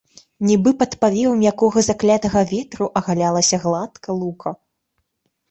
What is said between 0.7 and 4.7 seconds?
пад павевам якога заклятага ветру агалялася гладка лука.